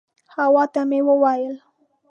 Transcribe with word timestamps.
حوا 0.33 0.63
ته 0.73 0.81
مې 0.89 0.99
وویل. 1.07 1.55